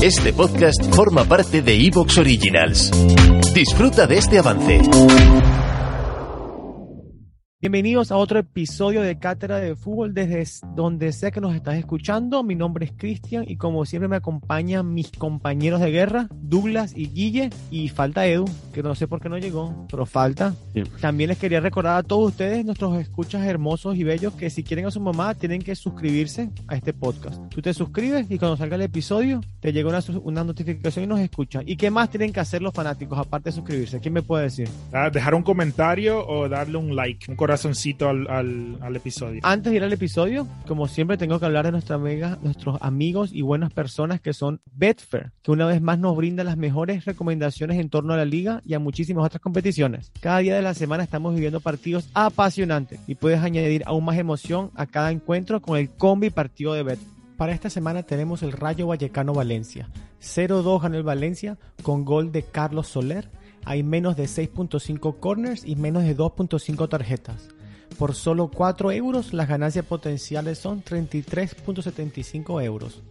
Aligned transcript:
Este 0.00 0.32
podcast 0.32 0.94
forma 0.94 1.24
parte 1.24 1.60
de 1.60 1.74
Evox 1.74 2.18
Originals. 2.18 2.92
Disfruta 3.52 4.06
de 4.06 4.18
este 4.18 4.38
avance. 4.38 4.80
Bienvenidos 7.60 8.12
a 8.12 8.16
otro 8.16 8.38
episodio 8.38 9.02
de 9.02 9.18
Cátedra 9.18 9.58
de 9.58 9.74
Fútbol 9.74 10.14
desde 10.14 10.44
donde 10.76 11.10
sea 11.10 11.32
que 11.32 11.40
nos 11.40 11.56
estás 11.56 11.74
escuchando. 11.74 12.44
Mi 12.44 12.54
nombre 12.54 12.84
es 12.86 12.92
Cristian 12.96 13.44
y 13.48 13.56
como 13.56 13.84
siempre 13.84 14.06
me 14.06 14.14
acompañan 14.14 14.94
mis 14.94 15.10
compañeros 15.10 15.80
de 15.80 15.90
guerra, 15.90 16.28
Douglas 16.32 16.92
y 16.96 17.08
Guille. 17.08 17.50
Y 17.72 17.88
falta 17.88 18.28
Edu, 18.28 18.44
que 18.72 18.84
no 18.84 18.94
sé 18.94 19.08
por 19.08 19.20
qué 19.20 19.28
no 19.28 19.38
llegó, 19.38 19.88
pero 19.90 20.06
falta. 20.06 20.54
Sí. 20.72 20.84
También 21.00 21.30
les 21.30 21.38
quería 21.38 21.58
recordar 21.58 21.96
a 21.96 22.04
todos 22.04 22.28
ustedes, 22.30 22.64
nuestros 22.64 22.96
escuchas 23.00 23.44
hermosos 23.44 23.96
y 23.96 24.04
bellos, 24.04 24.34
que 24.34 24.50
si 24.50 24.62
quieren 24.62 24.86
a 24.86 24.92
su 24.92 25.00
mamá 25.00 25.34
tienen 25.34 25.60
que 25.60 25.74
suscribirse 25.74 26.50
a 26.68 26.76
este 26.76 26.92
podcast. 26.92 27.42
Tú 27.48 27.60
te 27.60 27.74
suscribes 27.74 28.30
y 28.30 28.38
cuando 28.38 28.56
salga 28.56 28.76
el 28.76 28.82
episodio 28.82 29.40
llega 29.72 29.88
una, 29.88 30.00
una 30.22 30.44
notificación 30.44 31.04
y 31.04 31.08
nos 31.08 31.20
escuchas. 31.20 31.62
¿Y 31.66 31.76
qué 31.76 31.90
más 31.90 32.10
tienen 32.10 32.32
que 32.32 32.40
hacer 32.40 32.62
los 32.62 32.72
fanáticos 32.72 33.18
aparte 33.18 33.50
de 33.50 33.56
suscribirse? 33.56 34.00
¿Quién 34.00 34.14
me 34.14 34.22
puede 34.22 34.44
decir? 34.44 34.68
Ah, 34.92 35.10
dejar 35.10 35.34
un 35.34 35.42
comentario 35.42 36.26
o 36.26 36.48
darle 36.48 36.78
un 36.78 36.94
like, 36.94 37.30
un 37.30 37.36
corazoncito 37.36 38.08
al, 38.08 38.28
al, 38.28 38.78
al 38.80 38.96
episodio. 38.96 39.40
Antes 39.42 39.70
de 39.70 39.76
ir 39.76 39.84
al 39.84 39.92
episodio, 39.92 40.46
como 40.66 40.88
siempre, 40.88 41.16
tengo 41.16 41.38
que 41.38 41.46
hablar 41.46 41.66
de 41.66 41.72
nuestra 41.72 41.96
amiga, 41.96 42.38
nuestros 42.42 42.78
amigos 42.80 43.30
y 43.32 43.42
buenas 43.42 43.72
personas 43.72 44.20
que 44.20 44.32
son 44.32 44.60
Betfair, 44.72 45.32
que 45.42 45.50
una 45.50 45.66
vez 45.66 45.80
más 45.80 45.98
nos 45.98 46.16
brinda 46.16 46.44
las 46.44 46.56
mejores 46.56 47.04
recomendaciones 47.04 47.78
en 47.78 47.90
torno 47.90 48.14
a 48.14 48.16
la 48.16 48.24
liga 48.24 48.62
y 48.64 48.74
a 48.74 48.78
muchísimas 48.78 49.24
otras 49.24 49.40
competiciones. 49.40 50.12
Cada 50.20 50.38
día 50.38 50.56
de 50.56 50.62
la 50.62 50.74
semana 50.74 51.04
estamos 51.04 51.34
viviendo 51.34 51.60
partidos 51.60 52.08
apasionantes 52.14 53.00
y 53.06 53.14
puedes 53.14 53.40
añadir 53.40 53.82
aún 53.86 54.04
más 54.04 54.18
emoción 54.18 54.70
a 54.74 54.86
cada 54.86 55.10
encuentro 55.10 55.60
con 55.60 55.78
el 55.78 55.90
combi 55.90 56.30
partido 56.30 56.72
de 56.74 56.82
Betfair. 56.82 57.17
Para 57.38 57.52
esta 57.52 57.70
semana 57.70 58.02
tenemos 58.02 58.42
el 58.42 58.50
Rayo 58.50 58.88
Vallecano 58.88 59.32
Valencia. 59.32 59.88
0-2 60.20 60.82
ganó 60.82 60.96
el 60.96 61.04
Valencia 61.04 61.56
con 61.84 62.04
gol 62.04 62.32
de 62.32 62.42
Carlos 62.42 62.88
Soler. 62.88 63.30
Hay 63.64 63.84
menos 63.84 64.16
de 64.16 64.24
6.5 64.24 65.20
corners 65.20 65.64
y 65.64 65.76
menos 65.76 66.02
de 66.02 66.16
2.5 66.16 66.88
tarjetas. 66.88 67.50
Por 67.96 68.16
solo 68.16 68.50
4 68.52 68.90
euros, 68.90 69.32
las 69.32 69.46
ganancias 69.46 69.84
potenciales 69.84 70.58
son 70.58 70.82
33.75 70.82 72.64
euros. 72.64 73.04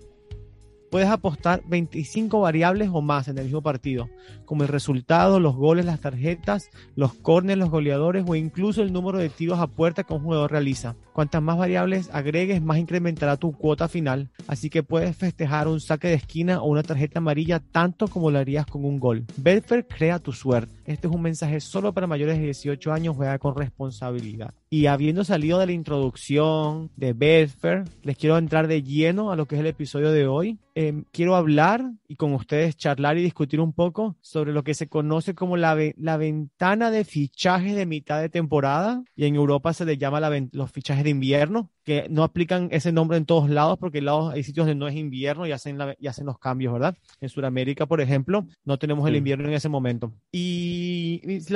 Puedes 0.98 1.12
apostar 1.12 1.62
25 1.67 2.42
variables 2.42 2.90
o 2.92 3.03
más 3.03 3.28
en 3.28 3.38
el 3.38 3.44
mismo 3.44 3.62
partido, 3.62 4.09
como 4.45 4.64
el 4.64 4.67
resultado, 4.67 5.39
los 5.39 5.56
goles, 5.56 5.86
las 5.86 6.00
tarjetas, 6.00 6.72
los 6.95 7.14
corners, 7.14 7.59
los 7.59 7.70
goleadores 7.70 8.26
o 8.28 8.34
incluso 8.34 8.81
el 8.81 8.92
número 8.92 9.20
de 9.20 9.30
tiros 9.30 9.59
a 9.59 9.67
puerta 9.67 10.02
que 10.02 10.16
un 10.16 10.23
jugador 10.23 10.50
realiza. 10.50 10.95
Cuantas 11.14 11.44
más 11.44 11.56
variables 11.56 12.09
agregues, 12.14 12.64
más 12.64 12.80
incrementará 12.80 13.38
tu 13.38 13.52
cuota 13.52 13.88
final, 13.88 14.31
así 14.48 14.72
que 14.72 14.81
puedes 14.81 15.16
festejar 15.16 15.67
un 15.67 15.81
saque 15.81 16.08
de 16.08 16.16
esquina 16.16 16.64
o 16.64 16.66
una 16.66 16.81
tarjeta 16.81 17.20
amarilla 17.20 17.59
tanto 17.59 18.08
como 18.08 18.32
lo 18.32 18.39
harías 18.39 18.66
con 18.66 18.84
un 18.84 19.00
gol. 19.00 19.26
Betfair 19.38 19.86
crea 19.86 20.17
tu 20.17 20.32
suerte. 20.32 20.73
Este 20.86 21.06
es 21.06 21.14
un 21.14 21.22
mensaje 21.22 21.59
solo 21.59 21.94
para 21.94 22.08
mayores 22.08 22.39
de 22.39 22.45
18 22.45 22.92
años, 22.92 23.16
juega 23.16 23.38
con 23.38 23.56
responsabilidad. 23.56 24.56
Y 24.70 24.88
habiendo 24.88 25.23
salido 25.23 25.60
de 25.60 25.66
la 25.66 25.72
introducción 25.72 26.92
de 26.98 27.14
Betfair, 27.14 27.86
les 28.04 28.18
quiero 28.18 28.38
entrar 28.38 28.68
de 28.68 28.84
lleno 28.84 29.32
a 29.32 29.38
lo 29.38 29.46
que 29.46 29.56
es 29.56 29.62
el 29.62 29.68
episodio 29.68 30.12
de 30.12 30.28
hoy. 30.28 30.60
Eh, 30.76 31.04
quiero 31.12 31.36
hablar 31.36 31.90
y 32.08 32.18
con 32.18 32.34
ustedes 32.34 32.78
charlar 32.78 33.18
y 33.18 33.23
discutir 33.23 33.60
un 33.62 33.73
poco 33.73 34.16
sobre 34.22 34.54
lo 34.54 34.64
que 34.64 34.76
se 34.76 34.88
conoce 34.88 35.34
como 35.34 35.58
la, 35.58 35.73
ve 35.73 35.95
la 35.98 36.18
ventana 36.18 36.92
de 36.92 37.04
fichajes 37.04 37.76
de 37.76 37.88
mitad 37.88 38.22
de 38.22 38.30
temporada 38.30 39.04
y 39.16 39.26
en 39.26 39.36
Europa 39.36 39.73
se 39.73 39.86
le 39.86 39.98
llama 39.98 40.20
la 40.20 40.48
los 40.52 40.72
fichajes 40.72 41.04
de 41.04 41.10
invierno, 41.10 41.72
que 41.84 42.06
no 42.12 42.23
aplican 42.23 42.68
ese 42.72 42.92
nombre 42.92 43.18
en 43.18 43.26
todos 43.26 43.50
lados 43.50 43.80
porque 43.80 44.02
lados 44.02 44.34
hay 44.34 44.44
sitios 44.44 44.68
donde 44.68 44.80
no 44.80 44.88
es 44.88 44.95
invierno 44.95 45.48
y 45.48 45.52
hacen, 45.52 45.80
la, 45.80 45.95
y 45.98 46.06
hacen 46.06 46.28
los 46.28 46.38
cambios, 46.38 46.73
¿verdad? 46.73 46.95
En 47.22 47.30
Sudamérica, 47.30 47.88
por 47.88 48.00
ejemplo, 48.00 48.45
no 48.64 48.78
tenemos 48.78 49.08
el 49.08 49.16
invierno 49.16 49.48
en 49.48 49.56
ese 49.56 49.70
momento. 49.70 50.14
Y, 50.32 50.77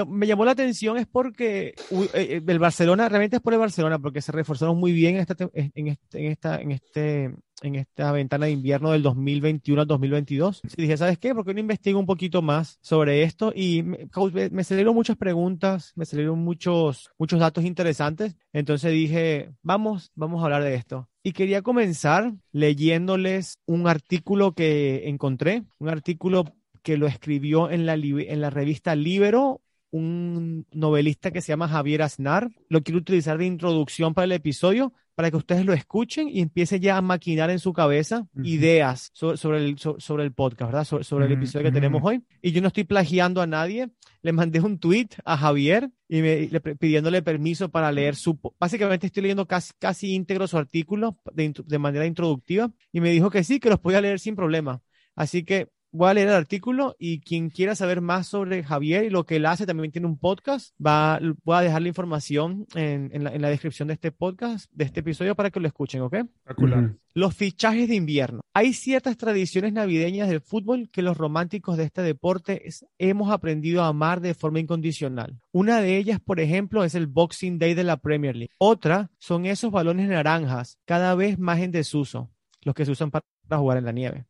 me 0.07 0.27
llamó 0.27 0.45
la 0.45 0.51
atención 0.51 0.97
es 0.97 1.07
porque 1.07 1.73
uy, 1.89 2.09
eh, 2.13 2.41
el 2.45 2.59
Barcelona, 2.59 3.09
realmente 3.09 3.37
es 3.37 3.41
por 3.41 3.53
el 3.53 3.59
Barcelona, 3.59 3.99
porque 3.99 4.21
se 4.21 4.31
reforzaron 4.31 4.77
muy 4.77 4.91
bien 4.91 5.15
en 5.15 5.21
esta, 5.21 5.33
este, 5.53 5.71
en 5.73 6.27
esta, 6.27 6.61
en 6.61 6.71
este 6.71 7.35
en 7.61 7.75
esta 7.75 8.11
ventana 8.11 8.47
de 8.47 8.53
invierno 8.53 8.91
del 8.91 9.03
2021 9.03 9.81
al 9.81 9.87
2022. 9.87 10.61
Y 10.75 10.81
dije, 10.81 10.97
¿sabes 10.97 11.17
qué? 11.17 11.33
Porque 11.33 11.53
no 11.53 11.59
investigo 11.59 11.99
un 11.99 12.05
poquito 12.05 12.41
más 12.41 12.77
sobre 12.81 13.23
esto? 13.23 13.53
Y 13.55 13.83
me, 13.83 14.09
me 14.51 14.63
salieron 14.63 14.95
muchas 14.95 15.17
preguntas, 15.17 15.93
me 15.95 16.05
salieron 16.05 16.39
muchos, 16.39 17.11
muchos 17.17 17.39
datos 17.39 17.63
interesantes. 17.63 18.35
Entonces 18.53 18.91
dije, 18.91 19.51
vamos, 19.61 20.11
vamos 20.15 20.41
a 20.41 20.45
hablar 20.45 20.63
de 20.63 20.75
esto. 20.75 21.07
Y 21.23 21.33
quería 21.33 21.61
comenzar 21.61 22.33
leyéndoles 22.51 23.59
un 23.67 23.87
artículo 23.87 24.53
que 24.53 25.07
encontré, 25.07 25.63
un 25.77 25.89
artículo 25.89 26.45
que 26.83 26.97
lo 26.97 27.07
escribió 27.07 27.69
en 27.69 27.85
la, 27.85 27.93
en 27.93 28.41
la 28.41 28.49
revista 28.49 28.95
Libero, 28.95 29.61
un 29.91 30.65
novelista 30.71 31.31
que 31.31 31.41
se 31.41 31.49
llama 31.49 31.67
Javier 31.67 32.01
Aznar. 32.01 32.49
Lo 32.69 32.81
quiero 32.81 32.99
utilizar 32.99 33.37
de 33.37 33.45
introducción 33.45 34.13
para 34.13 34.25
el 34.25 34.31
episodio 34.31 34.93
para 35.15 35.29
que 35.29 35.37
ustedes 35.37 35.65
lo 35.65 35.73
escuchen 35.73 36.29
y 36.29 36.39
empiecen 36.39 36.81
ya 36.81 36.97
a 36.97 37.01
maquinar 37.01 37.49
en 37.49 37.59
su 37.59 37.73
cabeza 37.73 38.21
uh 38.33 38.39
-huh. 38.39 38.47
ideas 38.47 39.11
sobre, 39.13 39.37
sobre, 39.37 39.57
el, 39.65 39.77
sobre 39.77 40.23
el 40.23 40.31
podcast, 40.31 40.71
¿verdad? 40.71 40.85
Sobre, 40.85 41.03
sobre 41.03 41.25
el 41.25 41.33
episodio 41.33 41.65
uh 41.65 41.69
-huh. 41.69 41.73
que 41.73 41.79
tenemos 41.79 42.01
hoy. 42.03 42.23
Y 42.41 42.53
yo 42.53 42.61
no 42.61 42.67
estoy 42.67 42.85
plagiando 42.85 43.41
a 43.41 43.47
nadie. 43.47 43.89
Le 44.23 44.31
mandé 44.31 44.61
un 44.61 44.79
tweet 44.79 45.09
a 45.25 45.35
Javier 45.35 45.91
y 46.07 46.21
me, 46.21 46.47
le, 46.47 46.61
pidiéndole 46.61 47.21
permiso 47.21 47.69
para 47.69 47.91
leer 47.91 48.15
su... 48.15 48.39
Básicamente 48.59 49.07
estoy 49.07 49.23
leyendo 49.23 49.45
casi, 49.45 49.73
casi 49.77 50.13
íntegro 50.13 50.47
su 50.47 50.57
artículo 50.57 51.17
de, 51.33 51.53
de 51.65 51.79
manera 51.79 52.05
introductiva 52.05 52.71
y 52.93 53.01
me 53.01 53.11
dijo 53.11 53.29
que 53.29 53.43
sí, 53.43 53.59
que 53.59 53.69
los 53.69 53.79
podía 53.79 53.99
leer 53.99 54.19
sin 54.19 54.35
problema. 54.35 54.81
Así 55.15 55.43
que 55.43 55.67
voy 55.91 56.09
a 56.09 56.13
leer 56.13 56.29
el 56.29 56.33
artículo 56.33 56.95
y 56.97 57.19
quien 57.19 57.49
quiera 57.49 57.75
saber 57.75 58.01
más 58.01 58.27
sobre 58.27 58.63
Javier 58.63 59.05
y 59.05 59.09
lo 59.09 59.25
que 59.25 59.37
él 59.37 59.45
hace, 59.45 59.65
también 59.65 59.91
tiene 59.91 60.07
un 60.07 60.17
podcast. 60.17 60.73
Va, 60.83 61.19
voy 61.43 61.57
a 61.57 61.61
dejar 61.61 61.81
la 61.81 61.87
información 61.87 62.65
en, 62.75 63.09
en, 63.13 63.23
la, 63.23 63.33
en 63.33 63.41
la, 63.41 63.49
descripción 63.49 63.87
de 63.87 63.95
este 63.95 64.11
podcast, 64.11 64.71
de 64.71 64.85
este 64.85 65.01
episodio, 65.01 65.35
para 65.35 65.51
que 65.51 65.59
lo 65.59 65.67
escuchen, 65.67 66.01
¿ok? 66.01 66.13
-huh. 66.13 66.97
Los 67.13 67.35
fichajes 67.35 67.89
de 67.89 67.95
invierno. 67.95 68.41
Hay 68.53 68.73
ciertas 68.73 69.17
tradiciones 69.17 69.73
navideñas 69.73 70.29
del 70.29 70.39
fútbol 70.39 70.89
que 70.89 71.01
los 71.01 71.17
románticos 71.17 71.75
de 71.75 71.83
este 71.83 72.01
deporte 72.01 72.67
es, 72.67 72.85
hemos 72.97 73.31
aprendido 73.31 73.83
a 73.83 73.87
amar 73.87 74.21
de 74.21 74.33
forma 74.33 74.59
incondicional. 74.59 75.39
Una 75.51 75.81
de 75.81 75.97
ellas, 75.97 76.19
por 76.19 76.39
ejemplo, 76.39 76.83
es 76.83 76.95
el 76.95 77.07
Boxing 77.07 77.59
Day 77.59 77.73
de 77.73 77.83
la 77.83 77.97
Premier 77.97 78.35
League. 78.35 78.53
Otra 78.57 79.11
son 79.19 79.45
esos 79.45 79.71
balones 79.71 80.07
naranjas, 80.07 80.77
cada 80.85 81.15
vez 81.15 81.37
más 81.37 81.59
en 81.59 81.71
desuso, 81.71 82.31
los 82.61 82.75
que 82.75 82.85
se 82.85 82.91
usan 82.91 83.11
para 83.11 83.25
a 83.55 83.59
jugar 83.59 83.77
en 83.77 83.85
la 83.85 83.91
nieve. 83.91 84.25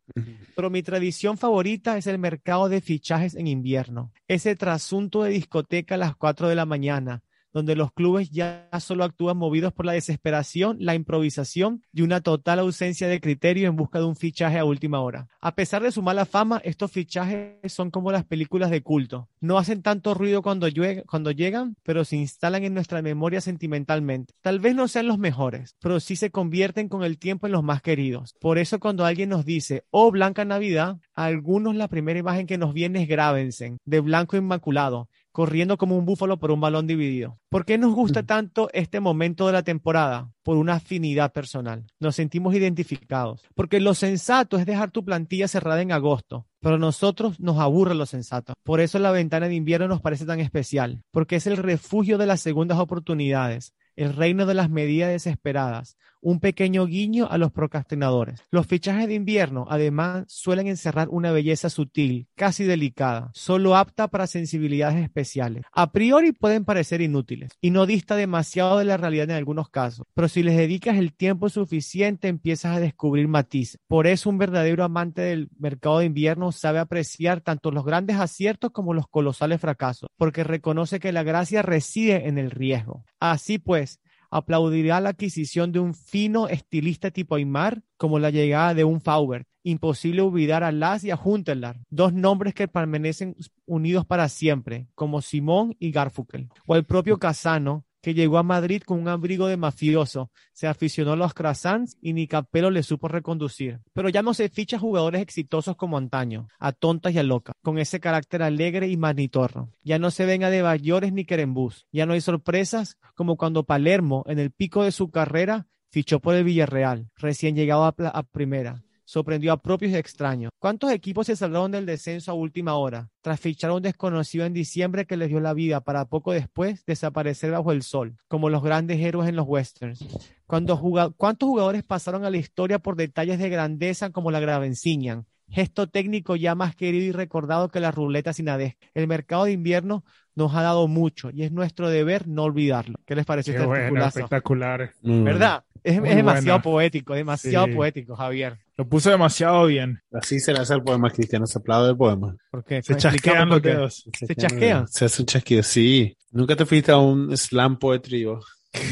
Pero 0.55 0.69
mi 0.69 0.83
tradición 0.83 1.37
favorita 1.37 1.97
es 1.97 2.07
el 2.07 2.17
mercado 2.17 2.69
de 2.69 2.81
fichajes 2.81 3.35
en 3.35 3.47
invierno. 3.47 4.11
Ese 4.27 4.55
trasunto 4.55 5.23
de 5.23 5.31
discoteca 5.31 5.95
a 5.95 5.97
las 5.97 6.15
4 6.15 6.47
de 6.47 6.55
la 6.55 6.65
mañana, 6.65 7.23
donde 7.53 7.75
los 7.75 7.91
clubes 7.91 8.29
ya 8.29 8.69
solo 8.79 9.03
actúan 9.03 9.37
movidos 9.37 9.73
por 9.73 9.85
la 9.85 9.93
desesperación, 9.93 10.77
la 10.79 10.95
improvisación 10.95 11.83
y 11.93 12.01
una 12.01 12.21
total 12.21 12.59
ausencia 12.59 13.07
de 13.07 13.19
criterio 13.19 13.67
en 13.67 13.75
busca 13.75 13.99
de 13.99 14.05
un 14.05 14.15
fichaje 14.15 14.57
a 14.57 14.65
última 14.65 15.01
hora. 15.01 15.27
A 15.39 15.55
pesar 15.55 15.83
de 15.83 15.91
su 15.91 16.01
mala 16.01 16.25
fama, 16.25 16.61
estos 16.63 16.91
fichajes 16.91 17.73
son 17.73 17.91
como 17.91 18.11
las 18.11 18.25
películas 18.25 18.69
de 18.69 18.81
culto. 18.81 19.29
No 19.39 19.57
hacen 19.57 19.81
tanto 19.81 20.13
ruido 20.13 20.41
cuando, 20.41 20.67
llegan, 20.67 21.75
pero 21.83 22.05
se 22.05 22.15
instalan 22.15 22.63
en 22.63 22.73
nuestra 22.73 23.01
memoria 23.01 23.41
sentimentalmente. 23.41 24.33
Tal 24.41 24.59
vez 24.59 24.75
no 24.75 24.87
sean 24.87 25.07
los 25.07 25.17
mejores, 25.17 25.75
pero 25.79 25.99
sí 25.99 26.15
se 26.15 26.31
convierten 26.31 26.89
con 26.89 27.03
el 27.03 27.17
tiempo 27.17 27.47
en 27.47 27.53
los 27.53 27.63
más 27.63 27.81
queridos. 27.81 28.35
Por 28.39 28.57
eso 28.57 28.79
cuando 28.79 29.05
alguien 29.05 29.29
nos 29.29 29.45
dice, 29.45 29.83
oh 29.91 30.11
Blanca 30.11 30.45
Navidad, 30.45 30.97
a 31.15 31.25
algunos 31.25 31.75
la 31.75 31.87
primera 31.87 32.19
imagen 32.19 32.47
que 32.47 32.57
nos 32.57 32.73
viene 32.73 33.03
es 33.03 33.07
Gravensen, 33.07 33.79
de 33.85 33.99
blanco 33.99 34.37
inmaculado, 34.37 35.09
corriendo 35.31 35.77
como 35.77 35.97
un 35.97 36.05
búfalo 36.05 36.37
por 36.37 36.51
un 36.51 36.59
balón 36.59 36.87
dividido. 36.87 37.39
¿Por 37.49 37.65
qué 37.65 37.77
nos 37.77 37.93
gusta 37.93 38.23
tanto 38.23 38.69
este 38.73 38.99
momento 38.99 39.47
de 39.47 39.53
la 39.53 39.63
temporada? 39.63 40.31
Por 40.43 40.57
una 40.57 40.75
afinidad 40.75 41.31
personal. 41.31 41.85
Nos 41.99 42.15
sentimos 42.15 42.53
identificados. 42.55 43.43
Porque 43.55 43.79
lo 43.79 43.93
sensato 43.93 44.57
es 44.57 44.65
dejar 44.65 44.91
tu 44.91 45.05
plantilla 45.05 45.47
cerrada 45.47 45.81
en 45.81 45.91
agosto. 45.91 46.47
Pero 46.59 46.75
a 46.75 46.79
nosotros 46.79 47.39
nos 47.39 47.57
aburre 47.57 47.95
lo 47.95 48.05
sensato. 48.05 48.53
Por 48.63 48.81
eso 48.81 48.99
la 48.99 49.11
ventana 49.11 49.47
de 49.47 49.55
invierno 49.55 49.87
nos 49.87 50.01
parece 50.01 50.25
tan 50.25 50.39
especial. 50.39 51.03
Porque 51.11 51.37
es 51.37 51.47
el 51.47 51.57
refugio 51.57 52.17
de 52.17 52.25
las 52.25 52.41
segundas 52.41 52.79
oportunidades. 52.79 53.73
El 53.95 54.13
reino 54.13 54.45
de 54.45 54.53
las 54.53 54.69
medidas 54.69 55.09
desesperadas. 55.09 55.97
Un 56.21 56.39
pequeño 56.39 56.85
guiño 56.85 57.27
a 57.29 57.37
los 57.37 57.51
procrastinadores. 57.51 58.45
Los 58.51 58.67
fichajes 58.67 59.07
de 59.07 59.15
invierno, 59.15 59.65
además, 59.69 60.25
suelen 60.27 60.67
encerrar 60.67 61.09
una 61.09 61.31
belleza 61.31 61.69
sutil, 61.69 62.27
casi 62.35 62.63
delicada, 62.63 63.31
solo 63.33 63.75
apta 63.75 64.07
para 64.07 64.27
sensibilidades 64.27 65.03
especiales. 65.03 65.63
A 65.71 65.91
priori 65.91 66.31
pueden 66.31 66.63
parecer 66.63 67.01
inútiles 67.01 67.51
y 67.59 67.71
no 67.71 67.85
dista 67.85 68.15
demasiado 68.15 68.77
de 68.77 68.85
la 68.85 68.97
realidad 68.97 69.29
en 69.29 69.35
algunos 69.35 69.69
casos, 69.69 70.05
pero 70.13 70.27
si 70.27 70.43
les 70.43 70.55
dedicas 70.55 70.97
el 70.97 71.13
tiempo 71.13 71.49
suficiente 71.49 72.27
empiezas 72.27 72.77
a 72.77 72.79
descubrir 72.79 73.27
matices. 73.27 73.79
Por 73.87 74.07
eso 74.07 74.29
un 74.29 74.37
verdadero 74.37 74.83
amante 74.83 75.21
del 75.21 75.49
mercado 75.57 75.99
de 75.99 76.05
invierno 76.05 76.51
sabe 76.51 76.79
apreciar 76.79 77.41
tanto 77.41 77.71
los 77.71 77.85
grandes 77.85 78.17
aciertos 78.17 78.71
como 78.71 78.93
los 78.93 79.07
colosales 79.07 79.59
fracasos, 79.59 80.09
porque 80.17 80.43
reconoce 80.43 80.99
que 80.99 81.11
la 81.11 81.23
gracia 81.23 81.61
reside 81.61 82.27
en 82.27 82.37
el 82.37 82.51
riesgo. 82.51 83.03
Así 83.19 83.57
pues, 83.57 83.99
aplaudirá 84.31 84.99
la 85.01 85.09
adquisición 85.09 85.71
de 85.71 85.79
un 85.79 85.93
fino 85.93 86.47
estilista 86.47 87.11
tipo 87.11 87.35
Aymar 87.35 87.83
como 87.97 88.17
la 88.17 88.31
llegada 88.31 88.73
de 88.73 88.83
un 88.83 89.01
Faubert. 89.01 89.47
imposible 89.63 90.21
olvidar 90.23 90.63
a 90.63 90.71
Las 90.71 91.03
y 91.03 91.11
a 91.11 91.17
Juntelar, 91.17 91.81
dos 91.89 92.13
nombres 92.13 92.55
que 92.55 92.67
permanecen 92.67 93.35
unidos 93.67 94.05
para 94.07 94.27
siempre, 94.27 94.87
como 94.95 95.21
Simón 95.21 95.75
y 95.77 95.91
Garfunkel, 95.91 96.49
o 96.65 96.75
el 96.75 96.83
propio 96.83 97.19
Casano, 97.19 97.85
que 98.01 98.13
llegó 98.13 98.37
a 98.37 98.43
Madrid 98.43 98.81
con 98.83 98.99
un 98.99 99.07
abrigo 99.07 99.47
de 99.47 99.57
mafioso, 99.57 100.31
se 100.53 100.67
aficionó 100.67 101.13
a 101.13 101.15
los 101.15 101.33
croissants 101.33 101.97
y 102.01 102.13
ni 102.13 102.27
Capello 102.27 102.69
le 102.69 102.83
supo 102.83 103.07
reconducir. 103.07 103.79
Pero 103.93 104.09
ya 104.09 104.21
no 104.21 104.33
se 104.33 104.49
ficha 104.49 104.79
jugadores 104.79 105.21
exitosos 105.21 105.75
como 105.75 105.97
antaño, 105.97 106.47
a 106.59 106.71
tontas 106.71 107.13
y 107.13 107.19
a 107.19 107.23
locas, 107.23 107.55
con 107.61 107.77
ese 107.77 107.99
carácter 107.99 108.43
alegre 108.43 108.87
y 108.87 108.97
magnitorno. 108.97 109.71
Ya 109.83 109.99
no 109.99 110.11
se 110.11 110.25
ven 110.25 110.43
a 110.43 110.49
de 110.49 110.61
Bayores 110.61 111.13
ni 111.13 111.25
Querembús. 111.25 111.87
Ya 111.91 112.05
no 112.05 112.13
hay 112.13 112.21
sorpresas 112.21 112.97
como 113.15 113.37
cuando 113.37 113.63
Palermo, 113.63 114.23
en 114.27 114.39
el 114.39 114.51
pico 114.51 114.83
de 114.83 114.91
su 114.91 115.11
carrera, 115.11 115.67
fichó 115.89 116.19
por 116.19 116.35
el 116.35 116.43
Villarreal, 116.43 117.09
recién 117.17 117.55
llegado 117.55 117.83
a, 117.83 117.93
a 118.07 118.23
primera 118.23 118.83
sorprendió 119.11 119.51
a 119.51 119.61
propios 119.61 119.91
y 119.91 119.97
extraños. 119.97 120.51
¿Cuántos 120.57 120.89
equipos 120.89 121.27
se 121.27 121.35
salvaron 121.35 121.71
del 121.71 121.85
descenso 121.85 122.31
a 122.31 122.33
última 122.33 122.75
hora? 122.75 123.09
Tras 123.19 123.41
fichar 123.41 123.71
a 123.71 123.73
un 123.73 123.81
desconocido 123.81 124.45
en 124.45 124.53
diciembre 124.53 125.05
que 125.05 125.17
les 125.17 125.27
dio 125.27 125.41
la 125.41 125.53
vida 125.53 125.81
para 125.81 126.05
poco 126.05 126.31
después 126.31 126.85
desaparecer 126.85 127.51
bajo 127.51 127.73
el 127.73 127.83
sol, 127.83 128.15
como 128.29 128.49
los 128.49 128.63
grandes 128.63 129.01
héroes 129.01 129.27
en 129.27 129.35
los 129.35 129.45
westerns. 129.45 130.07
¿Cuántos 130.47 130.79
jugadores 130.79 131.83
pasaron 131.83 132.23
a 132.23 132.29
la 132.29 132.37
historia 132.37 132.79
por 132.79 132.95
detalles 132.95 133.37
de 133.37 133.49
grandeza 133.49 134.11
como 134.11 134.31
la 134.31 134.39
Gravenciñan? 134.39 135.25
Gesto 135.49 135.87
técnico 135.87 136.37
ya 136.37 136.55
más 136.55 136.77
querido 136.77 137.05
y 137.05 137.11
recordado 137.11 137.67
que 137.67 137.81
la 137.81 137.91
ruleta 137.91 138.31
sinadesca. 138.31 138.87
El 138.93 139.07
mercado 139.07 139.43
de 139.43 139.51
invierno 139.51 140.05
nos 140.35 140.55
ha 140.55 140.61
dado 140.61 140.87
mucho 140.87 141.31
y 141.31 141.43
es 141.43 141.51
nuestro 141.51 141.89
deber 141.89 142.29
no 142.29 142.43
olvidarlo. 142.43 142.95
¿Qué 143.05 143.15
les 143.15 143.25
pareció 143.25 143.51
Qué 143.51 143.57
este 143.57 143.67
bueno, 143.67 144.05
espectacular. 144.05 144.93
¿Verdad? 145.01 145.65
Es, 145.83 146.01
demasiado 146.01 146.59
buena. 146.59 146.61
poético, 146.61 147.13
demasiado 147.13 147.65
Sí. 147.65 147.73
poético, 147.73 148.15
Javier. 148.15 148.59
Lo 148.81 148.89
puso 148.89 149.11
demasiado 149.11 149.67
bien. 149.67 149.99
Así 150.11 150.39
se 150.39 150.51
le 150.51 150.57
hace 150.57 150.73
el 150.73 150.81
poema 150.81 151.11
cristiano, 151.11 151.45
se 151.45 151.59
aplaude 151.59 151.91
el 151.91 151.97
poema. 151.97 152.35
¿Por 152.49 152.63
qué? 152.63 152.81
Se 152.81 152.97
chasquean 152.97 153.47
por 153.47 153.57
los 153.57 153.61
qué. 153.61 153.69
dedos. 153.69 154.05
¿Se 154.11 154.35
chasquea? 154.35 154.87
Se 154.87 155.05
hace 155.05 155.21
un 155.21 155.27
chasquido, 155.27 155.61
sí. 155.61 156.17
¿Nunca 156.31 156.55
te 156.55 156.65
fuiste 156.65 156.91
a 156.91 156.97
un 156.97 157.37
slam 157.37 157.77
poetry? 157.77 158.25
vos? 158.25 158.43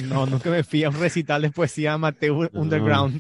No, 0.04 0.28
nunca 0.28 0.52
me 0.52 0.64
fui 0.64 0.84
a 0.84 0.90
un 0.90 1.00
recital 1.00 1.42
de 1.42 1.50
poesía 1.50 1.94
amateur 1.94 2.52
underground. 2.54 3.20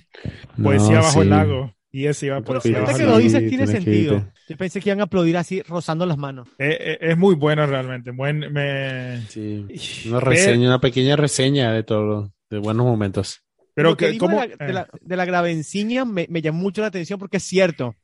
Poesía 0.61 0.97
No, 0.97 1.01
bajo 1.01 1.13
sí. 1.13 1.19
el 1.21 1.29
lago. 1.31 1.73
Y 1.91 2.05
ese 2.05 2.27
iba 2.27 2.39
Pero 2.41 2.59
ahorita 2.59 2.81
bajo 2.81 2.97
que 2.99 3.05
lo 3.05 3.17
dices 3.17 3.49
tiene 3.49 3.65
sentido. 3.65 4.27
Yo 4.47 4.55
pensé 4.55 4.79
que 4.79 4.89
iban 4.89 4.99
a 5.01 5.05
aplaudir 5.05 5.37
así, 5.37 5.63
rozando 5.63 6.05
las 6.05 6.19
manos. 6.19 6.49
Eh, 6.59 6.77
eh, 6.79 6.97
es 7.01 7.17
muy 7.17 7.33
bueno 7.33 7.65
realmente. 7.65 8.11
Buen, 8.11 8.53
me... 8.53 9.23
Sí. 9.27 9.65
Una 10.07 10.19
reseña, 10.19 10.67
una 10.67 10.79
pequeña 10.79 11.15
reseña 11.15 11.71
de 11.71 11.81
todo, 11.81 12.31
de 12.51 12.59
buenos 12.59 12.85
momentos. 12.85 13.41
Pero 13.79 13.91
Lo 13.91 13.95
que 13.95 14.07
que, 14.07 14.11
dijo 14.11 14.25
¿cómo? 14.25 14.41
de 14.41 14.49
la, 14.57 14.65
de 14.65 14.73
la, 14.73 14.89
de 14.99 15.15
la 15.15 15.23
gravenciña 15.23 16.03
me, 16.03 16.27
me 16.29 16.41
llamó 16.41 16.59
mucho 16.59 16.81
la 16.81 16.87
atención 16.87 17.17
porque 17.17 17.37
es 17.37 17.43
cierto. 17.43 17.95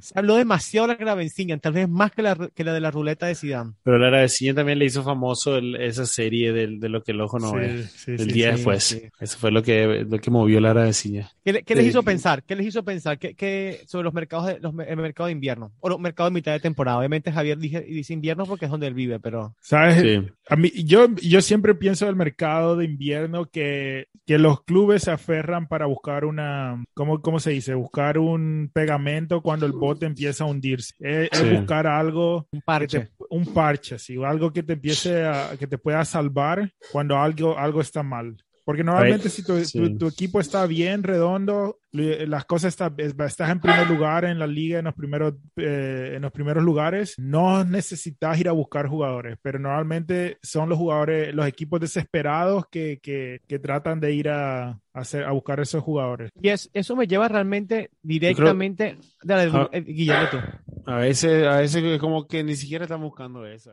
Se 0.00 0.18
habló 0.18 0.36
demasiado 0.36 0.86
de 0.86 0.94
la 0.94 0.98
gravenciña, 0.98 1.58
tal 1.58 1.72
vez 1.72 1.88
más 1.88 2.12
que 2.12 2.22
la, 2.22 2.36
que 2.54 2.64
la 2.64 2.72
de 2.72 2.80
la 2.80 2.90
ruleta 2.90 3.26
de 3.26 3.34
Zidane. 3.34 3.72
Pero 3.82 3.98
la 3.98 4.06
agradecida 4.08 4.54
también 4.54 4.78
le 4.78 4.84
hizo 4.86 5.02
famoso 5.02 5.56
el- 5.56 5.76
esa 5.76 6.06
serie 6.06 6.52
del- 6.52 6.80
de, 6.80 6.88
lo 6.88 7.02
que 7.02 7.12
el 7.12 7.20
ojo 7.20 7.38
no 7.38 7.50
Sí, 7.50 7.56
ve. 7.56 7.82
sí, 7.84 8.10
El 8.12 8.18
sí, 8.20 8.32
día 8.32 8.50
sí. 8.50 8.56
después. 8.56 8.84
sí. 8.84 9.02
Eso 9.20 9.38
fue 9.38 9.50
lo 9.50 9.62
que, 9.62 10.06
lo 10.08 10.18
que 10.18 10.30
movió 10.30 10.60
la 10.60 10.70
agradecida. 10.70 11.30
¿Qué, 11.44 11.62
qué 11.62 11.74
les 11.74 11.86
hizo 11.86 12.02
pensar? 12.02 12.42
¿Qué 12.44 12.54
les 12.56 12.66
hizo 12.66 12.84
pensar? 12.84 13.18
¿Qué, 13.18 13.34
qué- 13.34 13.80
sobre 13.86 14.04
los 14.04 14.14
mercados 14.14 14.46
de, 14.46 14.60
los, 14.60 14.72
el 14.86 14.96
mercado 14.96 15.26
de 15.26 15.32
invierno? 15.32 15.72
O 15.80 15.88
los 15.88 15.98
mercados 15.98 16.30
de 16.32 16.34
mitad 16.34 16.52
de 16.52 16.60
temporada. 16.60 16.98
Obviamente 16.98 17.32
Javier 17.32 17.58
dice, 17.58 17.80
dice 17.82 18.12
invierno 18.12 18.46
porque 18.46 18.66
es 18.66 18.70
donde 18.70 18.86
él 18.86 18.94
vive, 18.94 19.18
pero 19.20 19.54
¿Sabes? 19.60 20.00
Sí. 20.02 20.28
A 20.50 20.56
mí, 20.56 20.70
yo, 20.84 21.08
yo 21.22 21.40
siempre 21.42 21.74
pienso 21.74 22.06
del 22.06 22.16
mercado 22.16 22.76
de 22.76 22.84
invierno 22.86 23.46
que, 23.46 24.06
que 24.26 24.38
los 24.38 24.62
clubes 24.64 25.02
se 25.02 25.10
aferran 25.10 25.66
para 25.68 25.86
buscar 25.86 26.24
una, 26.24 26.82
¿cómo, 26.94 27.20
cómo 27.20 27.38
se 27.40 27.50
dice? 27.50 27.74
Buscar 27.74 28.18
un 28.18 28.70
pegamento 28.72 29.40
cuando 29.42 29.57
el 29.66 29.72
bote 29.72 30.06
empieza 30.06 30.44
a 30.44 30.46
hundirse. 30.46 30.94
Es, 30.98 31.30
buscar 31.58 31.86
algo, 31.86 32.46
un 32.52 32.60
parche. 32.62 33.00
te- 33.00 33.10
un 33.30 33.46
parche, 33.46 33.96
algo 34.24 34.52
que 34.52 34.62
te 34.62 34.74
empiece 34.74 35.24
a, 35.24 35.56
que 35.58 35.66
te 35.66 35.78
pueda 35.78 36.04
salvar 36.04 36.70
cuando 36.92 37.16
algo, 37.18 37.58
algo 37.58 37.80
está 37.80 38.02
mal. 38.02 38.36
Porque 38.68 38.84
normalmente 38.84 39.30
si 39.30 39.42
tu, 39.42 39.56
Sí. 39.64 39.78
tu- 39.78 39.96
tu 39.96 40.08
equipo 40.08 40.40
está 40.40 40.66
bien, 40.66 41.02
redondo, 41.02 41.78
las 41.90 42.44
cosas 42.44 42.68
está, 42.74 42.92
es- 42.98 43.14
estás 43.18 43.48
en 43.48 43.60
primer 43.60 43.88
lugar 43.88 44.26
en 44.26 44.38
la 44.38 44.46
liga, 44.46 44.78
en 44.78 44.84
los 44.84 44.92
primeros, 44.94 45.36
eh, 45.56 46.12
en 46.16 46.20
los 46.20 46.30
primeros 46.32 46.62
lugares, 46.62 47.14
no 47.18 47.64
necesitas 47.64 48.38
ir 48.38 48.46
a 48.46 48.52
buscar 48.52 48.86
jugadores, 48.86 49.38
pero 49.40 49.58
normalmente 49.58 50.36
son 50.42 50.68
los 50.68 50.76
jugadores, 50.76 51.34
los 51.34 51.46
equipos 51.46 51.80
desesperados 51.80 52.66
que, 52.70 53.00
que, 53.02 53.40
que 53.48 53.58
tratan 53.58 54.00
de 54.00 54.12
ir 54.12 54.28
a, 54.28 54.68
a 54.72 54.78
hacer, 54.92 55.24
a 55.24 55.32
buscar 55.32 55.60
esos 55.60 55.82
jugadores. 55.82 56.30
Y 56.38 56.50
es, 56.50 56.68
eso 56.74 56.94
me 56.94 57.06
lleva 57.06 57.26
realmente 57.26 57.88
directamente... 58.02 58.98
Dale, 59.24 59.50
Ah. 59.50 59.70
Guillermo. 59.80 60.42
A 60.84 60.96
veces, 60.96 61.46
a 61.46 61.56
veces 61.60 61.82
es 61.82 61.98
como 61.98 62.28
que 62.28 62.44
ni 62.44 62.54
siquiera 62.54 62.84
están 62.84 63.00
buscando 63.00 63.46
eso. 63.46 63.72